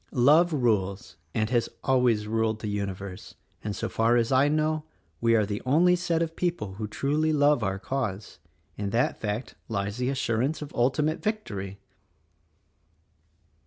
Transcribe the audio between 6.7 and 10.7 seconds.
who truly love our cause. In that fact lies the assurance